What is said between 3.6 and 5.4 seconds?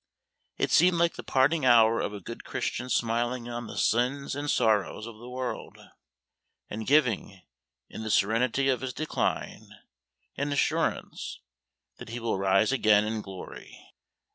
the sins and sorrows of the